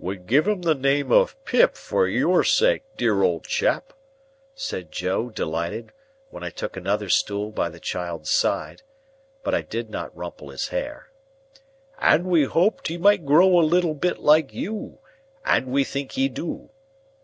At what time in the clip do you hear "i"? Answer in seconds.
6.42-6.50, 9.54-9.62